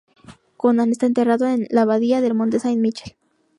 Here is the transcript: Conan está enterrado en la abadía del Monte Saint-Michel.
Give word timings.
Conan 0.57 0.89
está 0.89 1.05
enterrado 1.05 1.45
en 1.45 1.67
la 1.69 1.83
abadía 1.83 2.21
del 2.21 2.33
Monte 2.33 2.57
Saint-Michel. 2.59 3.15